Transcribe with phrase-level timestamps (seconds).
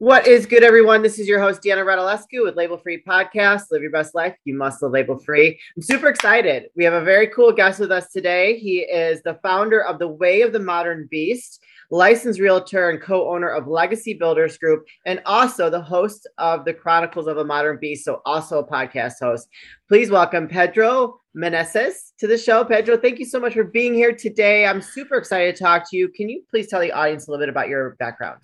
[0.00, 1.02] What is good, everyone?
[1.02, 3.64] This is your host, Deanna Radulescu with Label Free Podcast.
[3.70, 4.34] Live your best life.
[4.46, 5.60] You must live label free.
[5.76, 6.70] I'm super excited.
[6.74, 8.58] We have a very cool guest with us today.
[8.58, 13.28] He is the founder of The Way of the Modern Beast, licensed realtor and co
[13.28, 17.76] owner of Legacy Builders Group, and also the host of The Chronicles of a Modern
[17.78, 19.50] Beast, so also a podcast host.
[19.86, 22.64] Please welcome Pedro Meneses to the show.
[22.64, 24.64] Pedro, thank you so much for being here today.
[24.64, 26.08] I'm super excited to talk to you.
[26.08, 28.40] Can you please tell the audience a little bit about your background?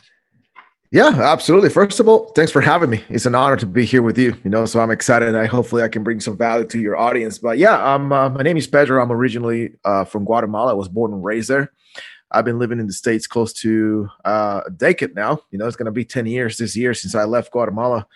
[0.93, 1.68] Yeah, absolutely.
[1.68, 3.03] First of all, thanks for having me.
[3.09, 4.36] It's an honor to be here with you.
[4.45, 5.35] You know, so I'm excited.
[5.35, 7.39] I hopefully I can bring some value to your audience.
[7.39, 9.03] But yeah, um, uh, my name is Pedro.
[9.03, 10.71] I'm originally uh, from Guatemala.
[10.71, 11.72] I was born and raised there.
[12.31, 15.40] I've been living in the states close to uh, a decade now.
[15.50, 18.07] You know, it's going to be ten years this year since I left Guatemala,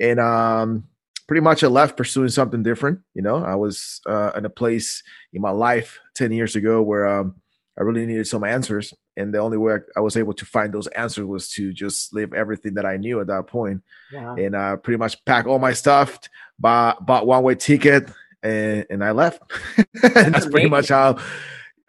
[0.00, 0.84] and um,
[1.26, 3.00] pretty much I left pursuing something different.
[3.14, 7.06] You know, I was uh, in a place in my life ten years ago where
[7.06, 7.36] um,
[7.78, 8.92] I really needed some answers.
[9.16, 12.32] And the only way I was able to find those answers was to just leave
[12.32, 13.82] everything that I knew at that point.
[14.12, 14.34] Yeah.
[14.34, 16.18] And uh, pretty much pack all my stuff,
[16.58, 18.10] bought, bought one way ticket,
[18.42, 19.42] and, and I left.
[20.02, 21.18] and that's pretty much how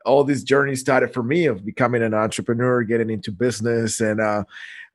[0.05, 3.99] all this journey started for me of becoming an entrepreneur, getting into business.
[3.99, 4.43] And uh,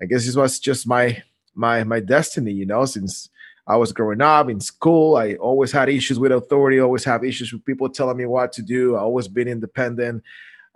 [0.01, 1.23] I guess this was just my
[1.55, 3.28] my my destiny, you know, since
[3.67, 5.17] I was growing up in school.
[5.17, 8.62] I always had issues with authority, always have issues with people telling me what to
[8.62, 8.97] do.
[8.97, 10.23] I always been independent.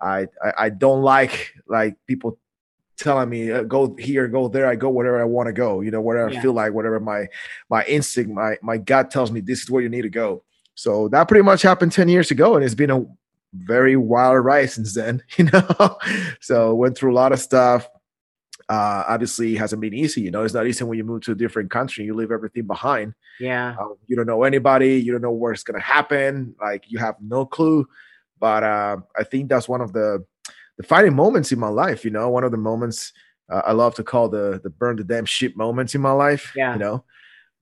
[0.05, 2.39] I, I, I don't like like people
[2.97, 4.67] telling me uh, go here, go there.
[4.67, 5.81] I go wherever I want to go.
[5.81, 6.39] You know, whatever yeah.
[6.39, 7.27] I feel like, whatever my
[7.71, 10.45] my instinct, my my gut tells me this is where you need to go.
[10.75, 13.05] So that pretty much happened ten years ago, and it's been a
[13.53, 15.23] very wild ride since then.
[15.37, 15.99] You know,
[16.41, 17.89] so went through a lot of stuff.
[18.69, 20.23] Uh, obviously, hasn't been easy.
[20.23, 22.05] You know, it's not easy when you move to a different country.
[22.05, 23.15] You leave everything behind.
[23.39, 23.77] Yeah.
[23.79, 24.97] Uh, you don't know anybody.
[24.97, 26.55] You don't know where it's gonna happen.
[26.61, 27.87] Like you have no clue.
[28.39, 30.25] But uh, I think that's one of the
[30.77, 32.05] defining moments in my life.
[32.05, 33.13] You know, one of the moments
[33.51, 36.53] uh, I love to call the the burn the damn shit moments in my life.
[36.57, 36.75] Yeah.
[36.75, 37.05] You know,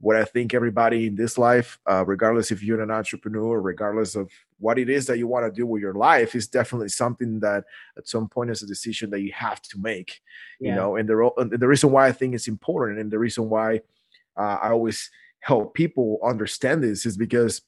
[0.01, 4.31] what I think everybody in this life, uh, regardless if you're an entrepreneur, regardless of
[4.59, 7.65] what it is that you want to do with your life, is definitely something that
[7.97, 10.21] at some point is a decision that you have to make.
[10.61, 10.71] Yeah.
[10.71, 13.49] You know, and the and the reason why I think it's important, and the reason
[13.49, 13.81] why
[14.37, 15.11] uh, I always
[15.41, 17.63] help people understand this is because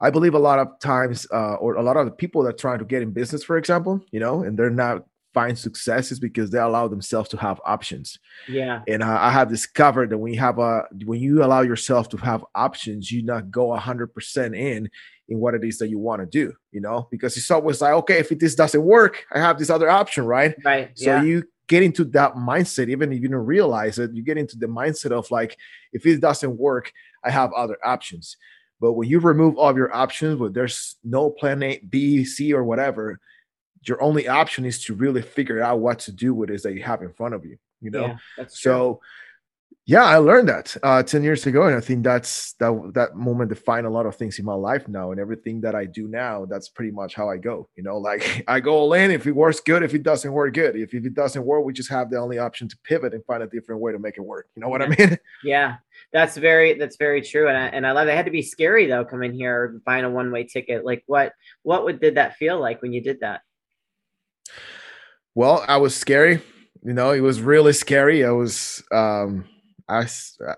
[0.00, 2.76] I believe a lot of times, uh, or a lot of the people that try
[2.76, 5.04] to get in business, for example, you know, and they're not
[5.34, 8.18] find success is because they allow themselves to have options.
[8.48, 8.82] Yeah.
[8.88, 12.16] And uh, I have discovered that when you have a when you allow yourself to
[12.18, 14.88] have options, you not go hundred percent in
[15.28, 16.54] in what it is that you want to do.
[16.72, 19.90] You know, because it's always like, okay, if this doesn't work, I have this other
[19.90, 20.54] option, right?
[20.64, 20.90] Right.
[20.94, 21.22] So yeah.
[21.22, 24.66] you get into that mindset, even if you don't realize it, you get into the
[24.66, 25.56] mindset of like,
[25.92, 26.90] if it doesn't work,
[27.22, 28.36] I have other options.
[28.80, 32.52] But when you remove all of your options, but there's no plan A, B, C,
[32.52, 33.18] or whatever,
[33.82, 36.82] your only option is to really figure out what to do with it that you
[36.82, 37.56] have in front of you.
[37.80, 39.00] You know, yeah, so
[39.88, 43.48] yeah, I learned that uh, ten years ago, and I think that's that that moment
[43.48, 46.44] defined a lot of things in my life now, and everything that I do now.
[46.44, 47.70] That's pretty much how I go.
[47.74, 49.10] You know, like I go all in.
[49.10, 49.82] If it works, good.
[49.82, 50.76] If it doesn't work, good.
[50.76, 53.42] If, if it doesn't work, we just have the only option to pivot and find
[53.42, 54.48] a different way to make it work.
[54.54, 54.88] You know what yeah.
[54.88, 55.18] I mean?
[55.42, 55.76] Yeah,
[56.12, 58.08] that's very that's very true, and I, and I love.
[58.08, 58.10] It.
[58.10, 60.84] it had to be scary though, coming here buying a one way ticket.
[60.84, 63.40] Like what what would did that feel like when you did that?
[65.34, 66.42] Well, I was scary.
[66.84, 68.22] You know, it was really scary.
[68.22, 68.84] I was.
[68.92, 69.46] um
[69.88, 70.06] I,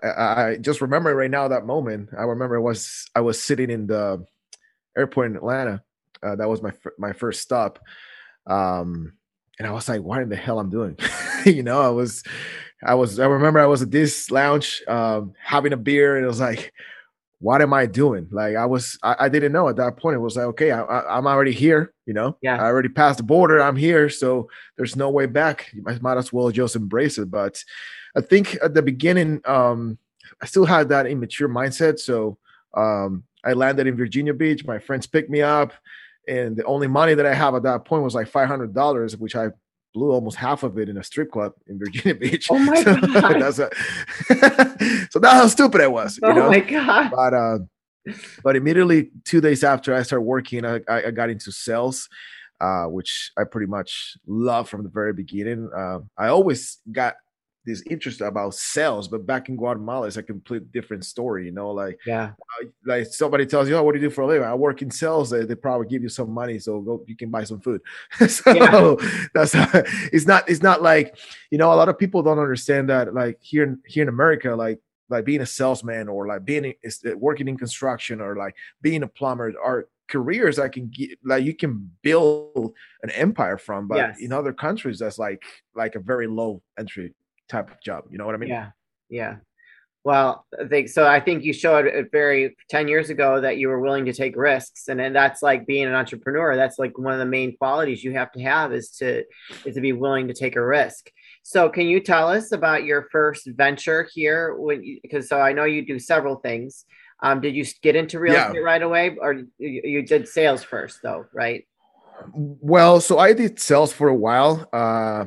[0.03, 2.09] I just remember right now that moment.
[2.17, 4.25] I remember I was I was sitting in the
[4.97, 5.81] airport in Atlanta.
[6.21, 7.79] Uh, that was my my first stop,
[8.45, 9.13] um,
[9.57, 10.97] and I was like, "What in the hell I'm doing?"
[11.45, 12.23] you know, I was,
[12.83, 13.19] I was.
[13.19, 16.73] I remember I was at this lounge um, having a beer, and it was like,
[17.39, 20.15] "What am I doing?" Like I was, I, I didn't know at that point.
[20.15, 23.17] It was like, "Okay, I, I, I'm already here." You know, yeah, I already passed
[23.17, 23.61] the border.
[23.61, 25.71] I'm here, so there's no way back.
[25.87, 27.63] I might as well just embrace it, but.
[28.15, 29.97] I think at the beginning, um,
[30.41, 31.99] I still had that immature mindset.
[31.99, 32.37] So
[32.75, 34.65] um, I landed in Virginia Beach.
[34.65, 35.73] My friends picked me up,
[36.27, 39.17] and the only money that I have at that point was like five hundred dollars,
[39.17, 39.49] which I
[39.93, 42.47] blew almost half of it in a strip club in Virginia Beach.
[42.49, 43.41] Oh my so god!
[43.41, 43.69] That's a,
[45.09, 46.19] so that's how stupid I was.
[46.23, 46.49] oh know?
[46.49, 47.11] my god!
[47.11, 47.59] But uh,
[48.43, 52.09] but immediately two days after I started working, I, I got into sales.
[52.59, 55.71] Uh, which I pretty much love from the very beginning.
[55.75, 57.15] Uh, I always got
[57.65, 61.45] this interest about sales, but back in Guatemala, it's a complete different story.
[61.45, 62.31] You know, like yeah,
[62.61, 64.81] uh, like somebody tells you, "Oh, what do you do for a living?" I work
[64.81, 65.29] in sales.
[65.29, 67.81] They, they probably give you some money, so go you can buy some food.
[68.27, 68.95] so yeah.
[69.33, 69.53] that's
[70.11, 71.17] it's not it's not like
[71.51, 74.55] you know a lot of people don't understand that like here in here in America,
[74.55, 74.79] like
[75.09, 79.07] like being a salesman or like being uh, working in construction or like being a
[79.07, 82.73] plumber are careers I can get like you can build
[83.03, 84.19] an empire from but yes.
[84.19, 85.41] in other countries that's like
[85.73, 87.13] like a very low entry
[87.51, 88.05] type of job.
[88.09, 88.49] You know what I mean?
[88.49, 88.71] Yeah.
[89.09, 89.35] Yeah.
[90.03, 91.05] Well, I think so.
[91.05, 94.35] I think you showed it very 10 years ago that you were willing to take
[94.35, 94.87] risks.
[94.87, 96.55] And then that's like being an entrepreneur.
[96.55, 99.23] That's like one of the main qualities you have to have is to
[99.63, 101.11] is to be willing to take a risk.
[101.43, 105.65] So can you tell us about your first venture here when because so I know
[105.65, 106.85] you do several things.
[107.23, 108.47] Um, did you get into real yeah.
[108.47, 111.67] estate right away or you, you did sales first though, right?
[112.33, 114.67] Well, so I did sales for a while.
[114.73, 115.25] Uh,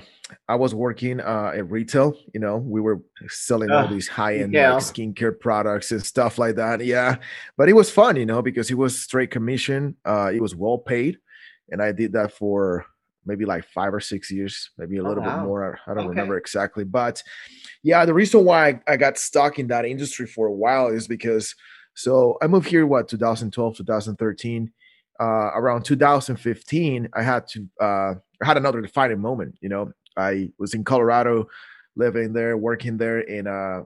[0.49, 2.17] I was working uh, at retail.
[2.33, 4.75] You know, we were selling uh, all these high end yeah.
[4.75, 6.85] like, skincare products and stuff like that.
[6.85, 7.17] Yeah,
[7.57, 9.97] but it was fun, you know, because it was straight commission.
[10.05, 11.19] Uh, it was well paid,
[11.71, 12.87] and I did that for
[13.27, 15.39] maybe like five or six years, maybe a oh, little wow.
[15.39, 15.79] bit more.
[15.87, 16.09] I don't okay.
[16.09, 17.23] remember exactly, but
[17.83, 21.55] yeah, the reason why I got stuck in that industry for a while is because
[21.95, 24.73] so I moved here what 2012, 2013
[25.21, 29.57] uh, around 2015, I had to uh, I had another defining moment.
[29.61, 31.49] You know, I was in Colorado,
[31.96, 33.82] living there, working there, and uh,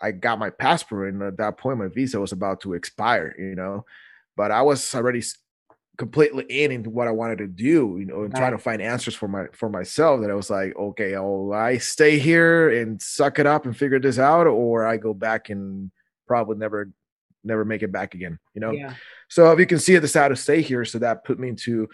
[0.00, 3.34] I got my passport, and at that point, my visa was about to expire.
[3.38, 3.84] You know,
[4.36, 5.22] but I was already
[5.98, 7.96] completely in into what I wanted to do.
[7.98, 10.20] You know, and trying to find answers for my for myself.
[10.20, 14.00] That I was like, okay, oh, I stay here and suck it up and figure
[14.00, 15.90] this out, or I go back and
[16.26, 16.90] probably never
[17.44, 18.38] never make it back again.
[18.54, 18.70] You know.
[18.70, 18.94] Yeah.
[19.28, 20.84] So if you can see, I decided to stay here.
[20.84, 21.88] So that put me into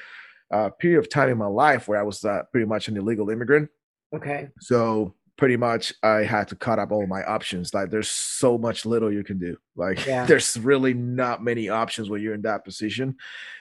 [0.51, 3.31] a period of time in my life where I was uh, pretty much an illegal
[3.31, 3.69] immigrant.
[4.15, 4.49] Okay.
[4.61, 7.75] So pretty much I had to cut up all my options.
[7.75, 9.57] Like there's so much little you can do.
[9.75, 10.25] Like yeah.
[10.27, 13.17] there's really not many options when you're in that position.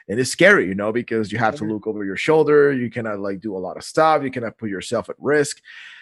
[0.08, 2.72] And it's scary, you know, because you have to look over your shoulder.
[2.72, 4.24] You cannot like do a lot of stuff.
[4.24, 5.62] You cannot put yourself at risk.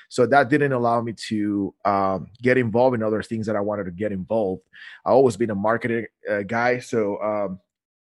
[0.09, 3.85] So that didn't allow me to um, get involved in other things that I wanted
[3.85, 4.61] to get involved.
[5.03, 6.79] I always been a marketing uh, guy.
[6.79, 7.59] So um,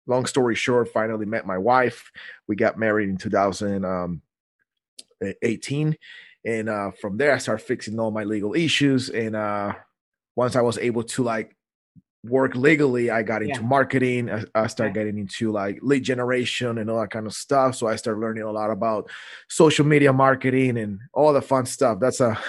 [0.07, 2.11] long story short, finally met my wife.
[2.47, 5.97] We got married in 2018.
[6.45, 9.09] And uh, from there, I started fixing all my legal issues.
[9.09, 9.73] And uh,
[10.35, 11.55] once I was able to like
[12.23, 13.67] work legally, I got into yeah.
[13.67, 14.29] marketing.
[14.29, 15.05] I, I started okay.
[15.05, 17.75] getting into like lead generation and all that kind of stuff.
[17.75, 19.09] So I started learning a lot about
[19.49, 21.99] social media marketing and all the fun stuff.
[21.99, 22.39] That's a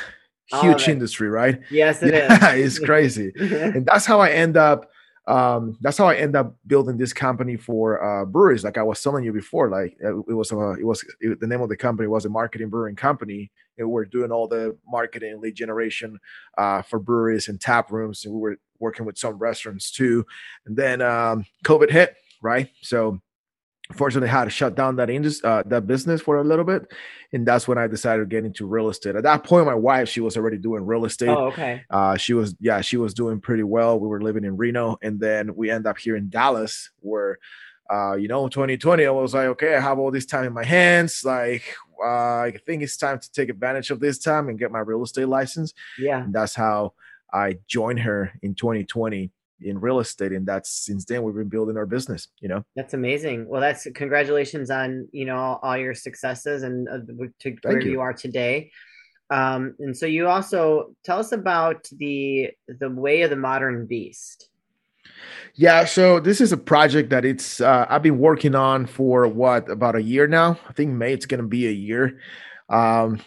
[0.47, 1.61] huge industry, right?
[1.71, 2.77] Yes, it yeah, is.
[2.77, 3.33] it's crazy.
[3.37, 4.91] and that's how I end up.
[5.27, 8.63] Um, that's how I end up building this company for uh, breweries.
[8.63, 11.47] Like I was telling you before, like uh, it was, uh, it was it, the
[11.47, 14.77] name of the company was a marketing brewing company, and we we're doing all the
[14.87, 16.19] marketing lead generation
[16.59, 20.25] uh, for breweries and tap rooms, and we were working with some restaurants too.
[20.65, 22.71] And then um, COVID hit, right?
[22.83, 23.21] So
[23.95, 26.91] fortunately, had to shut down that industry, uh, that business for a little bit,
[27.33, 29.17] and that's when I decided to get into real estate.
[29.17, 31.29] At that point, my wife she was already doing real estate.
[31.29, 31.83] Oh, okay.
[31.91, 33.99] Uh, she was yeah, she was doing pretty well.
[33.99, 37.39] We were living in Reno, and then we end up here in Dallas, where
[37.93, 40.65] uh, you know, 2020, I was like, okay, I have all this time in my
[40.65, 41.23] hands.
[41.25, 41.63] Like,
[42.03, 45.03] uh, I think it's time to take advantage of this time and get my real
[45.03, 45.73] estate license.
[45.99, 46.25] Yeah.
[46.25, 46.95] And that's how
[47.33, 49.31] I joined her in 2020
[49.61, 52.95] in real estate and that's since then we've been building our business you know that's
[52.95, 56.99] amazing well that's congratulations on you know all, all your successes and uh,
[57.41, 57.93] to where you.
[57.93, 58.01] you.
[58.01, 58.71] are today
[59.31, 62.51] um and so you also tell us about the
[62.81, 64.51] the way of the modern beast
[65.55, 69.71] yeah so this is a project that it's uh, i've been working on for what
[69.71, 72.21] about a year now i think may it's gonna be a year
[72.69, 73.19] um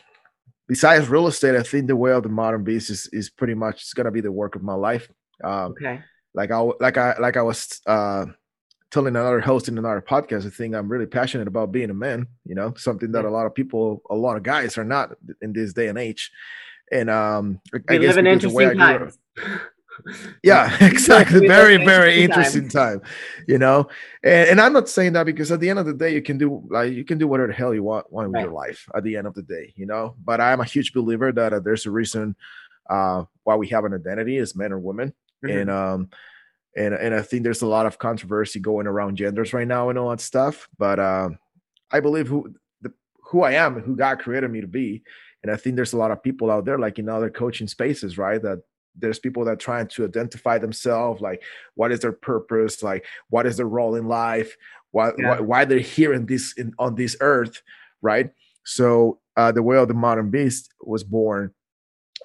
[0.69, 3.81] besides real estate, I think the way of the modern beast is, is pretty much
[3.81, 5.09] it's gonna be the work of my life.
[5.43, 6.01] Um, okay.
[6.33, 8.25] Like I like I like I was uh,
[8.91, 12.27] telling another host in another podcast, I think I'm really passionate about being a man.
[12.45, 15.53] You know, something that a lot of people, a lot of guys are not in
[15.53, 16.31] this day and age.
[16.91, 19.17] And um, we I live in interesting times.
[20.43, 22.99] yeah exactly very very interesting time.
[22.99, 23.09] time.
[23.47, 23.87] you know
[24.23, 26.37] and, and i'm not saying that because at the end of the day you can
[26.37, 28.45] do like you can do whatever the hell you want, want with right.
[28.45, 31.31] your life at the end of the day you know but i'm a huge believer
[31.31, 32.35] that uh, there's a reason
[32.89, 35.57] uh why we have an identity as men or women mm-hmm.
[35.57, 36.09] and um
[36.75, 39.97] and and i think there's a lot of controversy going around genders right now and
[39.97, 41.29] all that stuff but uh,
[41.91, 42.91] i believe who the,
[43.23, 45.01] who i am and who god created me to be
[45.43, 48.17] and i think there's a lot of people out there like in other coaching spaces
[48.17, 48.61] right that
[48.95, 51.41] there's people that are trying to identify themselves like
[51.75, 54.55] what is their purpose like what is their role in life
[54.91, 55.29] why yeah.
[55.29, 57.61] why, why, they're here in this in, on this earth
[58.01, 58.31] right
[58.65, 61.53] so uh, the way of the modern beast was born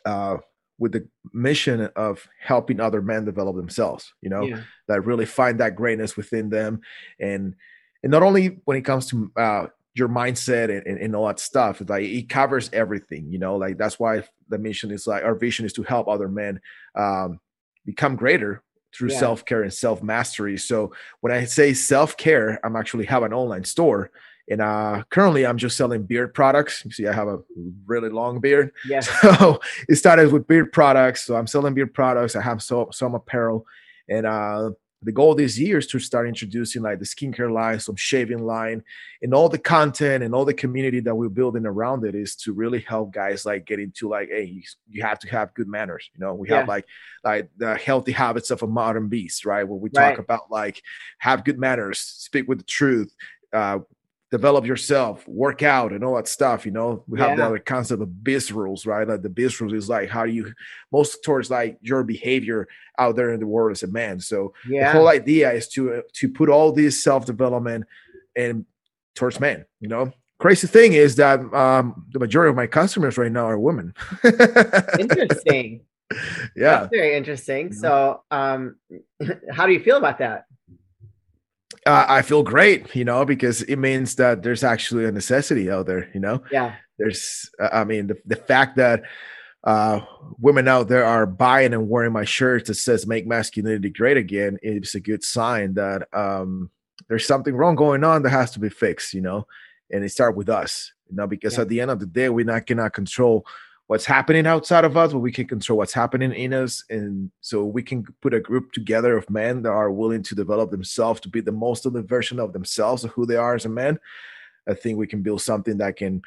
[0.04, 0.36] uh,
[0.78, 4.60] with the mission of helping other men develop themselves you know yeah.
[4.88, 6.80] that really find that greatness within them
[7.20, 7.54] and
[8.02, 11.38] and not only when it comes to uh, your mindset and, and, and, all that
[11.38, 11.80] stuff.
[11.80, 15.34] It's like it covers everything, you know, like that's why the mission is like our
[15.34, 16.60] vision is to help other men
[16.96, 17.40] um,
[17.86, 18.62] become greater
[18.94, 19.18] through yeah.
[19.18, 20.58] self-care and self-mastery.
[20.58, 24.10] So when I say self-care, I'm actually have an online store
[24.50, 26.84] And uh, currently, I'm just selling beard products.
[26.84, 27.38] You see, I have a
[27.86, 28.72] really long beard.
[28.86, 29.08] Yes.
[29.22, 31.24] So it started with beard products.
[31.24, 32.36] So I'm selling beard products.
[32.36, 33.66] I have some some apparel,
[34.08, 34.70] and uh,
[35.04, 38.82] the goal this year is to start introducing like the skincare line, some shaving line,
[39.22, 42.52] and all the content and all the community that we're building around it is to
[42.52, 46.08] really help guys like get into like, hey, you, you have to have good manners.
[46.14, 46.58] You know, we yeah.
[46.58, 46.86] have like
[47.22, 49.64] like the healthy habits of a modern beast, right?
[49.64, 50.18] Where we talk right.
[50.18, 50.82] about like
[51.18, 53.14] have good manners, speak with the truth,
[53.52, 53.80] uh,
[54.30, 56.66] develop yourself, work out, and all that stuff.
[56.66, 57.36] You know, we have yeah.
[57.36, 59.06] the other concept of biz rules, right?
[59.06, 60.52] Like the biz rules is like how do you
[60.92, 62.66] most towards like your behavior
[62.98, 64.20] out there in the world as a man.
[64.20, 64.92] So yeah.
[64.92, 67.84] the whole idea is to to put all this self development
[68.36, 68.64] and
[69.14, 69.64] towards men.
[69.80, 73.58] You know, crazy thing is that um, the majority of my customers right now are
[73.58, 73.94] women.
[74.98, 75.82] interesting.
[76.54, 77.72] Yeah, That's very interesting.
[77.72, 78.76] So, um,
[79.50, 80.44] how do you feel about that?
[81.86, 85.86] Uh, I feel great, you know, because it means that there's actually a necessity out
[85.86, 86.42] there, you know.
[86.50, 86.76] Yeah.
[86.98, 89.02] There's, I mean, the, the fact that
[89.64, 90.00] uh,
[90.38, 94.58] women out there are buying and wearing my shirt that says "Make masculinity great again"
[94.62, 96.70] is a good sign that um,
[97.08, 99.46] there's something wrong going on that has to be fixed, you know.
[99.90, 101.62] And it starts with us, you know, because yeah.
[101.62, 103.46] at the end of the day, we not cannot control
[103.86, 106.84] what's happening outside of us, but we can control what's happening in us.
[106.88, 110.70] And so we can put a group together of men that are willing to develop
[110.70, 113.66] themselves to be the most of the version of themselves of who they are as
[113.66, 113.98] a man.
[114.68, 116.22] I think we can build something that can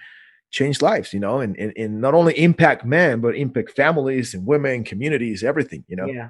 [0.51, 4.45] change lives, you know, and, and, and not only impact men, but impact families and
[4.45, 6.05] women, communities, everything, you know.
[6.05, 6.29] Yeah.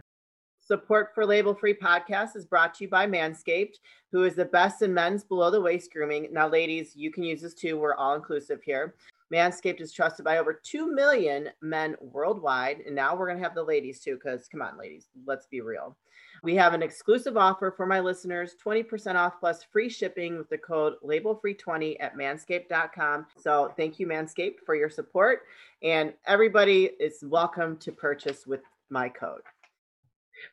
[0.65, 3.75] Support for Label Free Podcast is brought to you by Manscaped,
[4.11, 6.27] who is the best in men's below the waist grooming.
[6.31, 7.77] Now, ladies, you can use this too.
[7.77, 8.95] We're all inclusive here.
[9.33, 12.79] Manscaped is trusted by over 2 million men worldwide.
[12.85, 15.61] And now we're going to have the ladies too, because come on, ladies, let's be
[15.61, 15.97] real.
[16.43, 20.57] We have an exclusive offer for my listeners 20% off plus free shipping with the
[20.57, 23.25] code labelfree20 at manscaped.com.
[23.37, 25.41] So thank you, Manscaped, for your support.
[25.83, 29.41] And everybody is welcome to purchase with my code.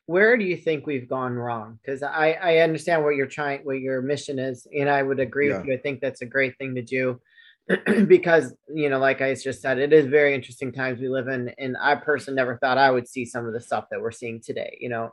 [0.07, 1.79] Where do you think we've gone wrong?
[1.81, 5.49] Because I, I understand what you're trying, what your mission is, and I would agree
[5.49, 5.57] yeah.
[5.57, 5.73] with you.
[5.75, 7.21] I think that's a great thing to do
[8.07, 11.49] because you know like i just said it is very interesting times we live in
[11.57, 14.39] and i personally never thought i would see some of the stuff that we're seeing
[14.39, 15.11] today you know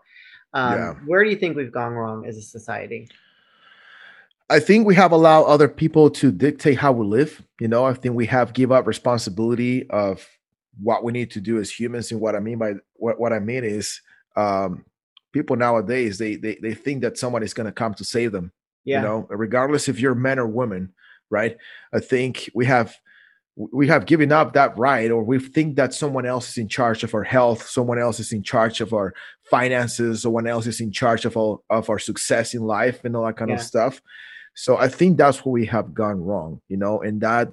[0.54, 0.94] um, yeah.
[1.06, 3.08] where do you think we've gone wrong as a society
[4.50, 7.94] i think we have allowed other people to dictate how we live you know i
[7.94, 10.26] think we have give up responsibility of
[10.82, 13.38] what we need to do as humans and what i mean by what, what i
[13.38, 14.00] mean is
[14.36, 14.84] um,
[15.32, 18.52] people nowadays they, they they think that someone is going to come to save them
[18.84, 18.98] yeah.
[18.98, 20.92] you know regardless if you're men or women
[21.32, 21.56] right?
[21.92, 22.94] I think we have
[23.56, 27.04] we have given up that right or we think that someone else is in charge
[27.04, 29.12] of our health someone else is in charge of our
[29.50, 33.26] finances someone else is in charge of all of our success in life and all
[33.26, 33.56] that kind yeah.
[33.56, 34.00] of stuff
[34.54, 37.52] so i think that's where we have gone wrong you know and that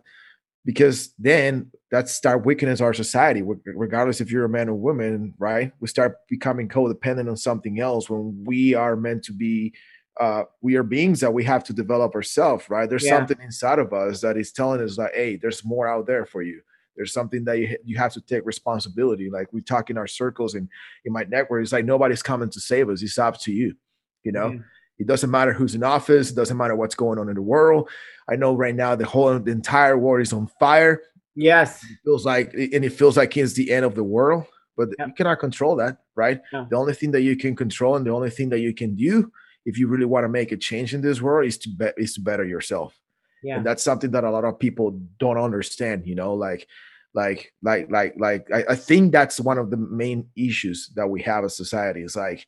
[0.63, 5.74] because then that start weakening our society regardless if you're a man or woman right
[5.81, 9.74] we start becoming codependent on something else when we are meant to be
[10.20, 12.89] uh, we are beings that we have to develop ourselves, right?
[12.89, 13.18] There's yeah.
[13.18, 16.42] something inside of us that is telling us like, hey, there's more out there for
[16.42, 16.62] you.
[16.96, 19.30] There's something that you, you have to take responsibility.
[19.30, 20.68] Like we talk in our circles and
[21.06, 23.01] in my network, it's like nobody's coming to save us.
[23.01, 23.75] It's up to you.
[24.24, 24.63] You know, mm.
[24.98, 26.32] it doesn't matter who's in office.
[26.32, 27.89] It doesn't matter what's going on in the world.
[28.30, 31.01] I know right now the whole the entire world is on fire.
[31.36, 34.44] Yes, it feels like, and it feels like it's the end of the world.
[34.75, 36.42] But you cannot control that, right?
[36.51, 39.32] The only thing that you can control and the only thing that you can do
[39.69, 42.15] if you really want to make a change in this world is to be, is
[42.15, 42.97] to better yourself.
[43.43, 43.57] Yeah.
[43.57, 46.67] And that's something that a lot of people don't understand you know like
[47.13, 51.21] like like like like I, I think that's one of the main issues that we
[51.21, 52.01] have as society.
[52.01, 52.45] Is like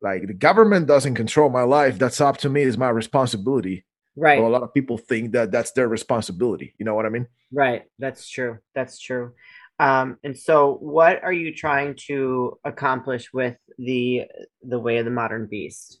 [0.00, 3.84] like the government doesn't control my life that's up to me is my responsibility.
[4.16, 4.38] Right.
[4.38, 7.26] A lot of people think that that's their responsibility you know what i mean?
[7.52, 9.32] Right that's true that's true.
[9.80, 14.24] Um, and so what are you trying to accomplish with the
[14.62, 16.00] the way of the modern beast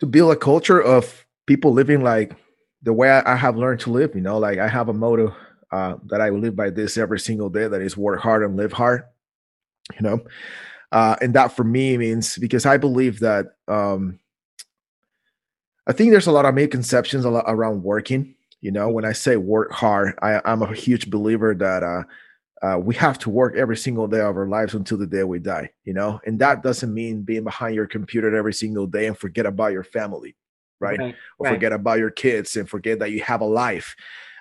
[0.00, 2.36] to build a culture of people living like
[2.82, 4.14] the way I, I have learned to live.
[4.14, 5.34] You know, like I have a motto
[5.70, 7.68] uh, that I live by this every single day.
[7.68, 9.04] That is work hard and live hard.
[9.98, 10.20] You know,
[10.92, 14.18] uh, and that for me means because I believe that um,
[15.86, 18.34] I think there's a lot of misconceptions around working.
[18.60, 22.02] You know, when I say work hard, I, I'm a huge believer that uh,
[22.62, 25.38] uh, we have to work every single day of our lives until the day we
[25.38, 26.20] die, you know?
[26.24, 29.84] And that doesn't mean being behind your computer every single day and forget about your
[29.84, 30.36] family,
[30.80, 30.98] right?
[30.98, 31.54] right or right.
[31.54, 33.94] forget about your kids and forget that you have a life.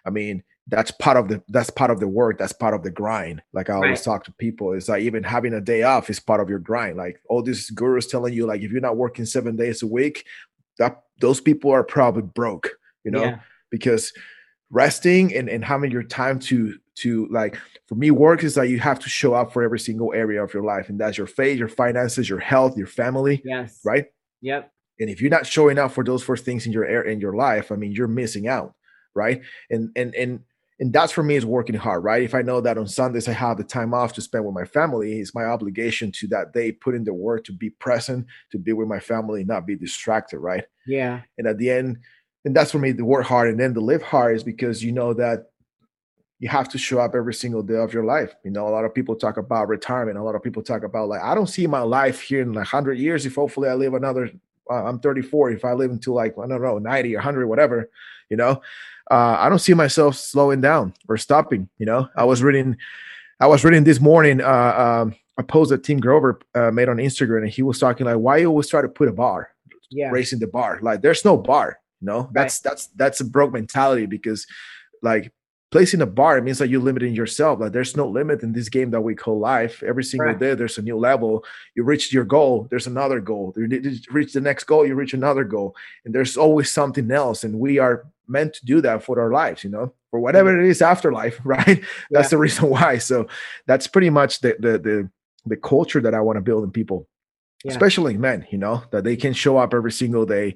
[0.06, 2.90] I mean, that's part of the that's part of the work that's part of the
[2.90, 4.04] grind like i always right.
[4.04, 6.98] talk to people it's like even having a day off is part of your grind
[6.98, 10.26] like all these gurus telling you like if you're not working seven days a week
[10.80, 12.72] that those people are probably broke
[13.04, 13.40] you know yeah.
[13.70, 14.12] because
[14.72, 18.80] resting and, and having your time to to like for me work is that you
[18.80, 21.58] have to show up for every single area of your life and that's your faith
[21.58, 23.80] your finances your health your family yes.
[23.84, 24.06] right?
[24.42, 24.72] Yep.
[25.00, 27.36] And if you're not showing up for those first things in your air in your
[27.36, 28.74] life i mean you're missing out
[29.14, 29.42] right?
[29.70, 30.42] And and and
[30.78, 32.24] and that's for me is working hard right?
[32.24, 34.66] If i know that on sundays i have the time off to spend with my
[34.66, 38.58] family it's my obligation to that day put in the work to be present to
[38.58, 40.64] be with my family not be distracted right?
[40.88, 41.22] Yeah.
[41.38, 41.98] And at the end
[42.46, 44.92] and that's for me to work hard and then to live hard is because you
[44.92, 45.48] know that
[46.40, 48.36] you have to show up every single day of your life.
[48.44, 50.18] You know, a lot of people talk about retirement.
[50.18, 52.72] A lot of people talk about like, I don't see my life here in like
[52.72, 53.26] 100 years.
[53.26, 54.30] If hopefully I live another,
[54.70, 55.52] uh, I'm 34.
[55.52, 57.90] If I live until like, I don't know, 90 or 100, whatever,
[58.30, 58.62] you know,
[59.10, 61.70] uh, I don't see myself slowing down or stopping.
[61.78, 62.76] You know, I was reading,
[63.40, 66.98] I was reading this morning uh, um, a post that Tim Grover uh, made on
[66.98, 69.50] Instagram, and he was talking like, why you always try to put a bar,
[69.92, 70.80] yeah, raising the bar.
[70.82, 71.80] Like, there's no bar.
[72.02, 72.72] You know, that's right.
[72.72, 74.48] that's that's a broke mentality because,
[75.02, 75.32] like,
[75.76, 77.60] placing a bar means that you're limiting yourself.
[77.60, 79.84] Like there's no limit in this game that we call life.
[79.84, 80.40] Every single right.
[80.40, 81.44] day, there's a new level.
[81.76, 83.54] You reach your goal, there's another goal.
[83.58, 83.68] You
[84.10, 87.44] reach the next goal, you reach another goal, and there's always something else.
[87.44, 90.64] And we are meant to do that for our lives, you know, for whatever mm-hmm.
[90.64, 91.80] it is after life, right?
[91.80, 91.86] Yeah.
[92.10, 93.00] That's the reason why.
[93.00, 93.28] So
[93.66, 95.10] that's pretty much the the the,
[95.46, 97.06] the culture that I want to build in people,
[97.66, 97.74] yeah.
[97.74, 98.48] especially men.
[98.50, 100.56] You know, that they can show up every single day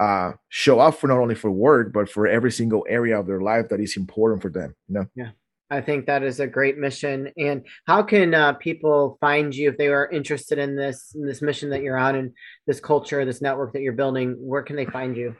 [0.00, 3.40] uh, show up for not only for work but for every single area of their
[3.40, 5.30] life that is important for them you know yeah
[5.70, 9.76] i think that is a great mission and how can uh, people find you if
[9.76, 12.32] they are interested in this in this mission that you're on and
[12.66, 15.34] this culture this network that you're building where can they find you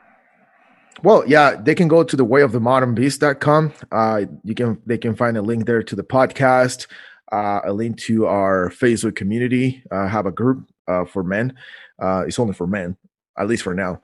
[1.02, 3.72] well, yeah, they can go to the wayofthemodernbeast.com.
[3.90, 6.86] Uh, you can they can find a link there to the podcast,
[7.32, 9.82] uh, a link to our Facebook community.
[9.90, 11.54] Uh, have a group uh, for men.
[12.00, 12.96] Uh, it's only for men,
[13.38, 14.00] at least for now.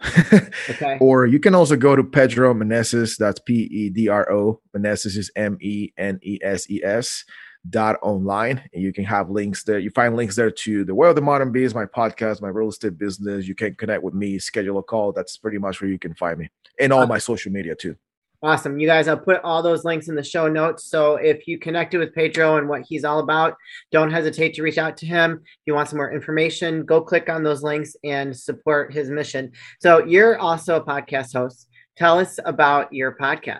[0.68, 0.98] okay.
[1.00, 3.16] Or you can also go to Pedro Meneses.
[3.16, 4.60] That's P E D R O.
[4.76, 7.24] Meneses is M E N E S E S
[7.68, 11.10] dot online and you can have links there you find links there to the world
[11.10, 14.38] of the modern beast my podcast my real estate business you can connect with me
[14.38, 17.52] schedule a call that's pretty much where you can find me and all my social
[17.52, 17.94] media too
[18.42, 18.78] Awesome.
[18.78, 20.84] You guys, I'll put all those links in the show notes.
[20.86, 23.54] So if you connected with Pedro and what he's all about,
[23.92, 25.42] don't hesitate to reach out to him.
[25.42, 29.52] If you want some more information, go click on those links and support his mission.
[29.80, 31.68] So you're also a podcast host.
[31.96, 33.58] Tell us about your podcast.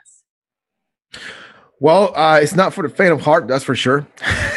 [1.79, 4.07] Well, uh, it's not for the faint of heart, that's for sure.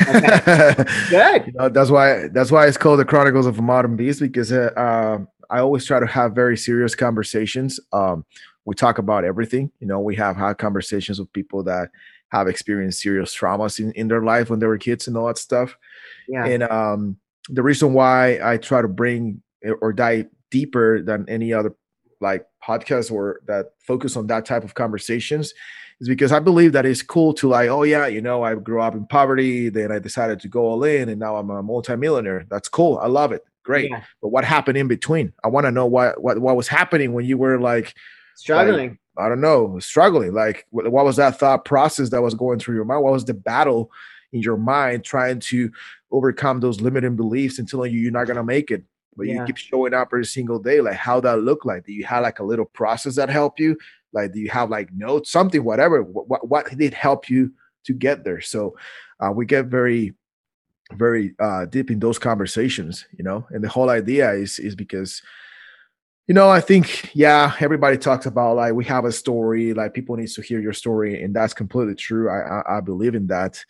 [0.07, 0.39] Okay.
[1.09, 1.47] Good.
[1.47, 4.51] you know, that's why that's why it's called the Chronicles of a Modern Beast because
[4.51, 7.79] uh, uh, I always try to have very serious conversations.
[7.91, 8.25] Um,
[8.65, 9.71] we talk about everything.
[9.80, 11.89] You know, we have had conversations with people that
[12.30, 15.38] have experienced serious traumas in, in their life when they were kids and all that
[15.38, 15.78] stuff.
[16.28, 16.45] Yeah.
[16.45, 17.17] And um,
[17.49, 19.41] the reason why I try to bring
[19.82, 21.76] or dive deeper than any other
[22.19, 25.54] like podcast or that focus on that type of conversations
[25.99, 28.82] is because I believe that it's cool to like, oh yeah, you know, I grew
[28.82, 32.45] up in poverty, then I decided to go all in, and now I'm a multimillionaire.
[32.49, 32.97] That's cool.
[32.97, 33.43] I love it.
[33.63, 33.89] Great.
[33.89, 34.04] Yeah.
[34.21, 35.34] But what happened in between?
[35.43, 37.93] I want to know what what what was happening when you were like
[38.36, 38.89] struggling.
[38.89, 40.34] Like, i don't know struggling.
[40.34, 43.04] Like what, what, was that thought process that was going through your mind?
[43.04, 43.91] What was the battle
[44.32, 45.72] in your mind trying to
[46.12, 48.84] overcome those limiting beliefs and telling you you're not going to make it
[49.15, 49.41] but yeah.
[49.41, 50.82] you keep showing up every single day?
[50.82, 51.86] Like how that look like?
[51.86, 53.78] Do you have like a little process that help you?
[54.12, 56.02] Like do you have like notes something whatever?
[56.02, 57.54] What, what did help you
[57.86, 58.41] to get there?
[58.41, 58.76] So
[59.19, 60.13] uh, we get very
[60.93, 63.46] very uh, deep in those conversations you know?
[63.52, 65.22] And the whole idea is is because
[66.27, 70.15] you know, I think yeah, everybody talks about like we have a story, like people
[70.15, 72.29] need to hear your story, and that's completely true.
[72.29, 73.63] I I, I believe in that,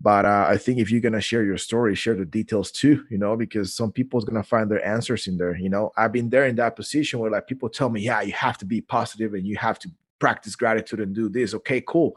[0.00, 3.04] but uh, I think if you're gonna share your story, share the details too.
[3.10, 5.56] You know, because some people's gonna find their answers in there.
[5.56, 8.32] You know, I've been there in that position where like people tell me, yeah, you
[8.32, 11.54] have to be positive and you have to practice gratitude and do this.
[11.54, 12.16] Okay, cool.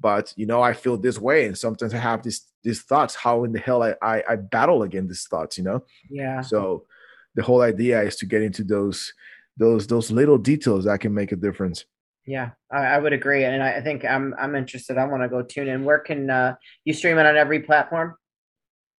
[0.00, 3.14] But you know, I feel this way, and sometimes I have these these thoughts.
[3.14, 5.58] How in the hell I I, I battle against these thoughts?
[5.58, 5.84] You know?
[6.10, 6.40] Yeah.
[6.40, 6.86] So
[7.38, 9.14] the whole idea is to get into those
[9.56, 11.84] those those little details that can make a difference.
[12.26, 14.98] Yeah, I, I would agree, and I, think I'm I'm interested.
[14.98, 15.84] I want to go tune in.
[15.84, 18.16] Where can uh, you stream it on every platform?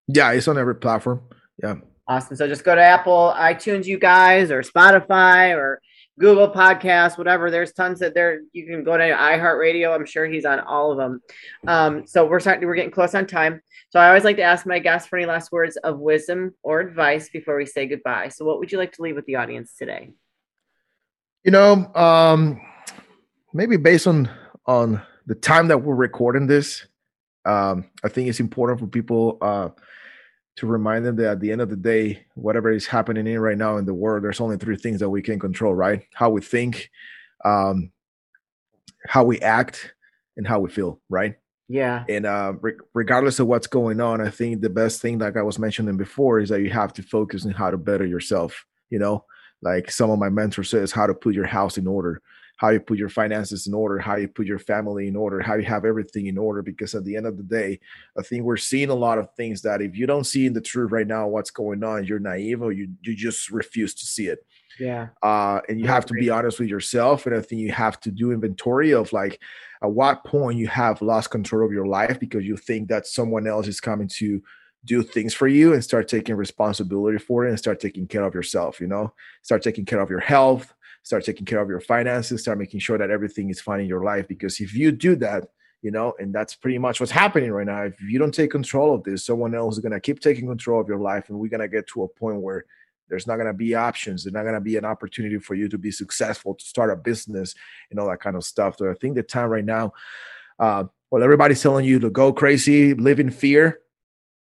[0.07, 1.21] Yeah, it's on every platform.
[1.61, 1.75] Yeah.
[2.07, 2.37] Awesome.
[2.37, 5.81] So just go to Apple, iTunes, you guys, or Spotify, or
[6.19, 7.49] Google Podcasts, whatever.
[7.49, 8.41] There's tons that there.
[8.51, 9.95] You can go to iHeartRadio.
[9.95, 11.21] I'm sure he's on all of them.
[11.65, 12.67] Um, so we're starting.
[12.67, 13.61] We're getting close on time.
[13.91, 16.81] So I always like to ask my guests for any last words of wisdom or
[16.81, 18.27] advice before we say goodbye.
[18.27, 20.11] So what would you like to leave with the audience today?
[21.43, 22.61] You know, um,
[23.53, 24.29] maybe based on
[24.65, 26.85] on the time that we're recording this,
[27.45, 29.69] um, I think it's important for people uh,
[30.59, 33.57] to remind them that at the end of the day, whatever is happening in right
[33.57, 36.03] now in the world, there's only three things that we can control, right?
[36.13, 36.91] How we think,
[37.45, 37.93] um,
[39.07, 39.93] how we act
[40.35, 41.35] and how we feel, right?
[41.69, 42.03] Yeah.
[42.09, 45.43] And uh, re- regardless of what's going on, I think the best thing, like I
[45.43, 48.65] was mentioning before, is that you have to focus on how to better yourself.
[48.89, 49.23] You know,
[49.61, 52.21] like some of my mentors says, how to put your house in order,
[52.59, 55.55] how you put your finances in order, how you put your family in order, how
[55.55, 56.61] you have everything in order.
[56.61, 57.79] Because at the end of the day,
[58.17, 60.59] I think we're seeing a lot of things that if you don't see in the
[60.59, 64.27] truth right now what's going on, you're naive or you you just refuse to see
[64.27, 64.45] it.
[64.77, 65.07] Yeah.
[65.23, 67.25] Uh, and you have to be honest with yourself.
[67.25, 69.41] And I think you have to do inventory of like
[69.81, 73.47] at what point you have lost control of your life because you think that someone
[73.47, 74.43] else is coming to
[74.83, 78.33] do things for you and start taking responsibility for it and start taking care of
[78.33, 80.73] yourself, you know, start taking care of your health,
[81.09, 84.03] start taking care of your finances, start making sure that everything is fine in your
[84.03, 84.27] life.
[84.27, 85.45] Because if you do that,
[85.81, 87.81] you know, and that's pretty much what's happening right now.
[87.81, 90.79] If you don't take control of this, someone else is going to keep taking control
[90.79, 92.63] of your life, and we're going to get to a point where
[93.07, 94.23] there's not going to be options.
[94.23, 96.95] There's not going to be an opportunity for you to be successful, to start a
[96.95, 97.55] business,
[97.89, 98.77] and all that kind of stuff.
[98.77, 99.93] So I think the time right now,
[100.59, 103.79] uh, well, everybody's telling you to go crazy, live in fear.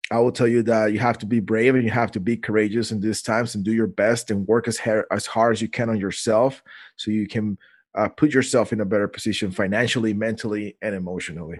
[0.10, 2.38] I will tell you that you have to be brave and you have to be
[2.38, 5.62] courageous in these times and do your best and work as hard as hard as
[5.62, 6.64] you can on yourself,
[6.96, 7.58] so you can
[7.96, 11.60] uh, put yourself in a better position financially, mentally, and emotionally.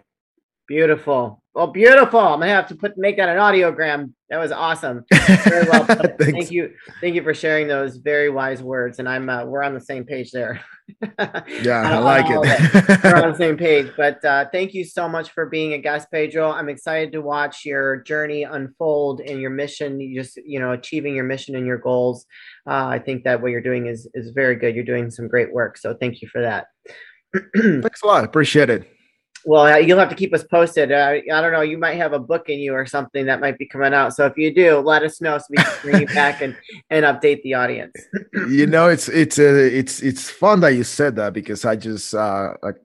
[0.68, 1.42] Beautiful.
[1.58, 2.20] Well, beautiful.
[2.20, 4.14] I'm gonna have to put make that an audiogram.
[4.30, 5.06] That was awesome.
[5.46, 5.86] Very well.
[6.20, 6.74] Thank you.
[7.02, 9.00] Thank you for sharing those very wise words.
[9.00, 10.62] And I'm uh, we're on the same page there.
[11.20, 12.40] yeah, I like it.
[12.44, 13.04] it.
[13.04, 13.92] we're on the same page.
[13.96, 16.52] But uh, thank you so much for being a guest, Pedro.
[16.52, 20.02] I'm excited to watch your journey unfold and your mission.
[20.02, 22.26] You just you know achieving your mission and your goals.
[22.70, 24.76] Uh, I think that what you're doing is is very good.
[24.76, 25.78] You're doing some great work.
[25.78, 26.68] So thank you for that.
[27.56, 28.26] Thanks a lot.
[28.26, 28.97] Appreciate it.
[29.48, 30.92] Well, you'll have to keep us posted.
[30.92, 31.62] Uh, I don't know.
[31.62, 34.14] You might have a book in you or something that might be coming out.
[34.14, 36.54] So if you do, let us know so we can bring you back and
[36.90, 37.94] and update the audience.
[38.50, 42.14] you know, it's it's uh, it's it's fun that you said that because I just
[42.14, 42.76] uh like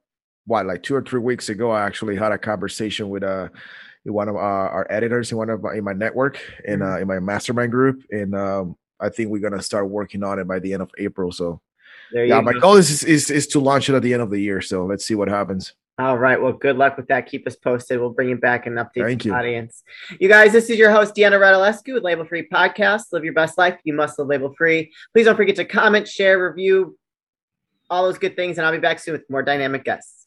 [0.47, 3.49] what like two or three weeks ago I actually had a conversation with uh
[4.05, 6.93] one of our, our editors in one of my, in my network in mm-hmm.
[6.93, 10.47] uh, in my mastermind group, and um, I think we're gonna start working on it
[10.47, 11.33] by the end of April.
[11.33, 11.61] So
[12.13, 14.61] yeah, my goal is, is is to launch it at the end of the year.
[14.61, 15.75] So let's see what happens.
[15.99, 16.41] All right.
[16.41, 17.27] Well, good luck with that.
[17.27, 18.01] Keep us posted.
[18.01, 19.35] We'll bring you back and update Thank the you.
[19.35, 19.83] audience.
[20.19, 23.13] You guys, this is your host, Deanna Radulescu with Label Free Podcast.
[23.13, 23.79] Live your best life.
[23.85, 24.91] You must live label free.
[25.13, 26.99] Please don't forget to comment, share, review,
[27.91, 28.57] all those good things.
[28.57, 30.22] And I'll be back soon with more dynamic guests.